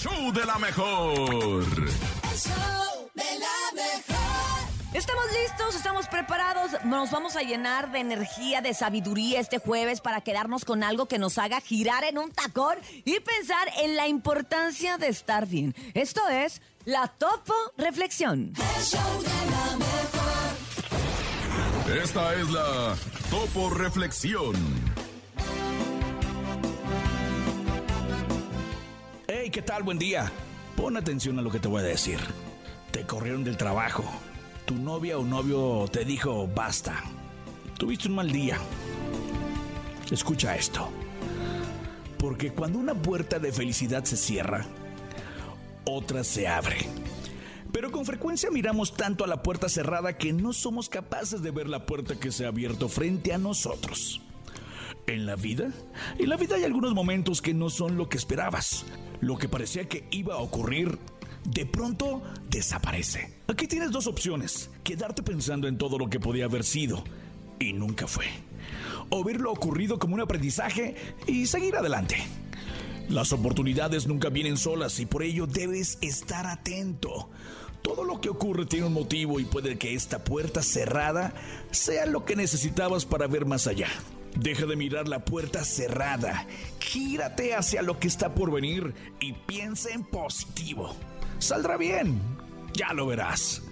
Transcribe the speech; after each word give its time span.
show 0.00 0.32
de 0.32 0.46
la 0.46 0.56
mejor. 0.58 1.12
El 1.12 1.18
show 2.38 3.10
de 3.14 3.38
la 3.38 3.70
mejor. 3.74 4.16
Estamos 4.94 5.24
listos, 5.42 5.74
estamos 5.76 6.08
preparados, 6.08 6.70
nos 6.84 7.10
vamos 7.10 7.36
a 7.36 7.42
llenar 7.42 7.92
de 7.92 7.98
energía, 7.98 8.62
de 8.62 8.72
sabiduría 8.72 9.40
este 9.40 9.58
jueves 9.58 10.00
para 10.00 10.22
quedarnos 10.22 10.64
con 10.64 10.82
algo 10.82 11.04
que 11.06 11.18
nos 11.18 11.36
haga 11.36 11.60
girar 11.60 12.04
en 12.04 12.16
un 12.16 12.32
tacón 12.32 12.78
y 13.04 13.20
pensar 13.20 13.68
en 13.82 13.94
la 13.94 14.08
importancia 14.08 14.96
de 14.96 15.08
estar 15.08 15.46
bien. 15.46 15.74
Esto 15.92 16.26
es 16.28 16.62
la 16.86 17.08
Topo 17.08 17.52
Reflexión. 17.76 18.54
El 18.56 18.82
show 18.82 19.20
de 19.20 19.28
la 19.50 19.76
mejor. 19.76 20.00
Esta 22.02 22.34
es 22.36 22.48
la 22.48 22.96
Topo 23.30 23.68
Reflexión. 23.68 24.56
¿Qué 29.50 29.62
tal? 29.62 29.82
Buen 29.82 29.98
día. 29.98 30.30
Pon 30.76 30.96
atención 30.96 31.38
a 31.38 31.42
lo 31.42 31.50
que 31.50 31.58
te 31.58 31.66
voy 31.66 31.80
a 31.80 31.84
decir. 31.84 32.18
Te 32.92 33.04
corrieron 33.04 33.42
del 33.42 33.56
trabajo. 33.56 34.04
Tu 34.64 34.74
novia 34.74 35.18
o 35.18 35.24
novio 35.24 35.88
te 35.90 36.04
dijo 36.04 36.46
basta. 36.46 37.02
Tuviste 37.76 38.08
un 38.08 38.14
mal 38.14 38.30
día. 38.30 38.58
Escucha 40.10 40.54
esto. 40.54 40.88
Porque 42.18 42.52
cuando 42.52 42.78
una 42.78 42.94
puerta 42.94 43.40
de 43.40 43.50
felicidad 43.50 44.04
se 44.04 44.16
cierra, 44.16 44.66
otra 45.84 46.22
se 46.22 46.46
abre. 46.46 46.86
Pero 47.72 47.90
con 47.90 48.04
frecuencia 48.04 48.50
miramos 48.50 48.94
tanto 48.94 49.24
a 49.24 49.28
la 49.28 49.42
puerta 49.42 49.68
cerrada 49.68 50.16
que 50.16 50.32
no 50.32 50.52
somos 50.52 50.88
capaces 50.88 51.42
de 51.42 51.50
ver 51.50 51.68
la 51.68 51.86
puerta 51.86 52.14
que 52.14 52.30
se 52.30 52.44
ha 52.44 52.48
abierto 52.48 52.88
frente 52.88 53.32
a 53.32 53.38
nosotros. 53.38 54.20
En 55.06 55.26
la 55.26 55.34
vida, 55.34 55.72
en 56.18 56.28
la 56.28 56.36
vida 56.36 56.54
hay 56.54 56.64
algunos 56.64 56.94
momentos 56.94 57.42
que 57.42 57.54
no 57.54 57.68
son 57.68 57.96
lo 57.96 58.08
que 58.08 58.16
esperabas. 58.16 58.84
Lo 59.20 59.36
que 59.36 59.48
parecía 59.48 59.88
que 59.88 60.04
iba 60.10 60.34
a 60.34 60.38
ocurrir, 60.38 60.98
de 61.44 61.66
pronto 61.66 62.22
desaparece. 62.48 63.34
Aquí 63.48 63.66
tienes 63.66 63.90
dos 63.90 64.06
opciones. 64.06 64.70
Quedarte 64.82 65.22
pensando 65.22 65.68
en 65.68 65.78
todo 65.78 65.98
lo 65.98 66.08
que 66.08 66.20
podía 66.20 66.46
haber 66.46 66.64
sido 66.64 67.04
y 67.58 67.72
nunca 67.72 68.06
fue. 68.06 68.26
O 69.10 69.22
ver 69.24 69.40
lo 69.40 69.52
ocurrido 69.52 69.98
como 69.98 70.14
un 70.14 70.20
aprendizaje 70.20 70.96
y 71.26 71.46
seguir 71.46 71.76
adelante. 71.76 72.16
Las 73.08 73.32
oportunidades 73.32 74.06
nunca 74.06 74.28
vienen 74.28 74.56
solas 74.56 75.00
y 75.00 75.06
por 75.06 75.22
ello 75.22 75.46
debes 75.46 75.98
estar 76.00 76.46
atento. 76.46 77.28
Todo 77.82 78.04
lo 78.04 78.20
que 78.20 78.28
ocurre 78.28 78.66
tiene 78.66 78.86
un 78.86 78.92
motivo 78.92 79.40
y 79.40 79.44
puede 79.44 79.78
que 79.78 79.94
esta 79.94 80.22
puerta 80.22 80.62
cerrada 80.62 81.32
sea 81.70 82.06
lo 82.06 82.24
que 82.24 82.36
necesitabas 82.36 83.06
para 83.06 83.26
ver 83.26 83.46
más 83.46 83.66
allá. 83.66 83.88
Deja 84.36 84.64
de 84.64 84.76
mirar 84.76 85.08
la 85.08 85.24
puerta 85.24 85.64
cerrada, 85.64 86.46
gírate 86.90 87.54
hacia 87.54 87.82
lo 87.82 88.00
que 88.00 88.08
está 88.08 88.34
por 88.34 88.50
venir 88.50 88.92
y 89.20 89.32
piensa 89.32 89.90
en 89.90 90.02
positivo. 90.02 90.96
Saldrá 91.38 91.76
bien, 91.76 92.20
ya 92.72 92.92
lo 92.92 93.06
verás. 93.06 93.62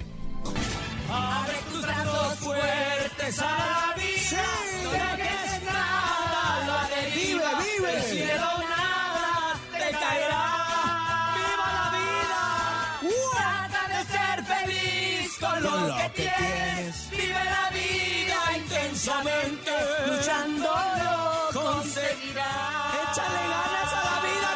Abre 1.10 1.54
tus 1.72 1.82
brazos 1.82 2.38
fuertes 2.38 3.40
a 3.40 3.44
la 3.44 3.94
vida. 3.96 4.44
No 4.84 4.90
dejes 4.92 5.62
nada, 5.64 6.66
lo 6.66 6.72
adheriva. 6.74 7.50
Vive, 7.58 7.76
vive. 7.78 7.92
Del 7.92 8.02
cielo 8.02 8.50
nada 8.70 9.60
te 9.72 9.90
caerá. 9.90 10.44
¡Viva 11.34 11.68
la 11.74 11.86
vida! 11.98 12.42
Trata 13.32 13.82
de 13.94 14.00
ser 14.14 14.44
feliz 14.44 15.38
con 15.40 15.62
lo, 15.62 15.70
Con 15.70 15.88
lo 15.88 15.96
que, 15.96 16.02
que 16.12 16.22
tienes. 16.22 17.10
Vive 17.10 17.44
la 17.56 17.70
vida 17.70 18.38
intensamente. 18.58 19.72
Luchando 20.06 20.70
lo 21.02 21.60
conseguirás. 21.60 22.87
Échale 23.18 23.48
ganas 23.48 23.92
a 23.92 24.04
la 24.04 24.20
vida, 24.20 24.50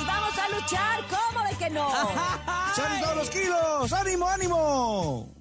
Y 0.00 0.04
vamos 0.06 0.38
a 0.38 0.48
luchar, 0.48 1.04
¿cómo 1.10 1.46
de 1.46 1.54
que 1.56 1.68
no? 1.70 1.84
compadre. 1.90 2.74
¡Salen 2.74 3.02
todos 3.02 3.16
los 3.16 3.30
kilos! 3.30 3.92
¡Ánimo, 3.92 4.26
ánimo! 4.26 5.39